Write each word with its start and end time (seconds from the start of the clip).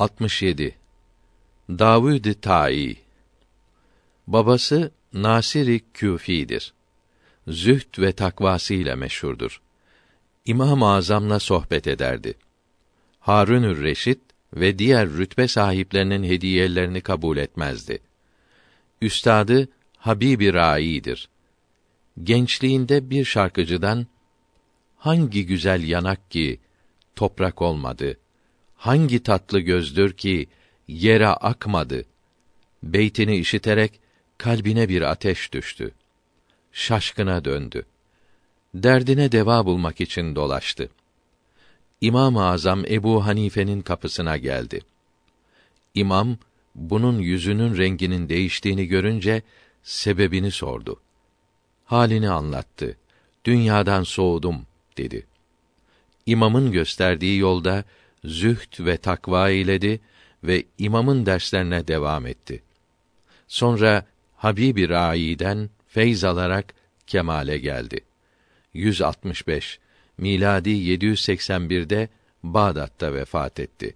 67 0.00 0.74
Davud 1.68 2.34
Tai 2.42 2.96
Babası 4.26 4.90
Nasiri 5.12 5.80
Küfi'dir. 5.94 6.72
Zühd 7.48 7.98
ve 7.98 8.12
takvasıyla 8.12 8.96
meşhurdur. 8.96 9.60
İmam-ı 10.44 10.86
Azam'la 10.86 11.40
sohbet 11.40 11.86
ederdi. 11.86 12.34
Harunür 13.20 13.82
Reşit 13.82 14.20
ve 14.54 14.78
diğer 14.78 15.08
rütbe 15.08 15.48
sahiplerinin 15.48 16.24
hediyelerini 16.24 17.00
kabul 17.00 17.36
etmezdi. 17.36 17.98
Üstadı 19.02 19.68
Habibi 19.96 20.52
Rai'dir. 20.52 21.28
Gençliğinde 22.22 23.10
bir 23.10 23.24
şarkıcıdan 23.24 24.06
hangi 24.96 25.46
güzel 25.46 25.88
yanak 25.88 26.30
ki 26.30 26.60
toprak 27.16 27.62
olmadı, 27.62 28.19
hangi 28.80 29.22
tatlı 29.22 29.60
gözdür 29.60 30.12
ki 30.12 30.46
yere 30.88 31.28
akmadı. 31.28 32.04
Beytini 32.82 33.36
işiterek 33.36 34.00
kalbine 34.38 34.88
bir 34.88 35.02
ateş 35.02 35.52
düştü. 35.52 35.92
Şaşkına 36.72 37.44
döndü. 37.44 37.86
Derdine 38.74 39.32
deva 39.32 39.66
bulmak 39.66 40.00
için 40.00 40.34
dolaştı. 40.34 40.90
İmam-ı 42.00 42.44
Azam 42.44 42.84
Ebu 42.84 43.26
Hanife'nin 43.26 43.82
kapısına 43.82 44.36
geldi. 44.36 44.80
İmam 45.94 46.36
bunun 46.74 47.18
yüzünün 47.18 47.76
renginin 47.76 48.28
değiştiğini 48.28 48.86
görünce 48.86 49.42
sebebini 49.82 50.50
sordu. 50.50 51.00
Halini 51.84 52.30
anlattı. 52.30 52.96
Dünyadan 53.44 54.02
soğudum 54.02 54.66
dedi. 54.96 55.26
İmamın 56.26 56.72
gösterdiği 56.72 57.38
yolda 57.38 57.84
zühd 58.24 58.86
ve 58.86 58.96
takva 58.96 59.50
eyledi 59.50 60.00
ve 60.44 60.64
imamın 60.78 61.26
derslerine 61.26 61.88
devam 61.88 62.26
etti. 62.26 62.62
Sonra 63.48 64.06
Habibi 64.36 64.88
Rai'den 64.88 65.70
feyz 65.88 66.24
alarak 66.24 66.74
kemale 67.06 67.58
geldi. 67.58 68.00
165 68.74 69.78
miladi 70.18 70.70
781'de 70.70 72.08
Bağdat'ta 72.42 73.14
vefat 73.14 73.60
etti. 73.60 73.94